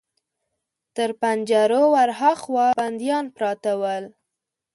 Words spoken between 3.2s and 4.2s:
پراته ول.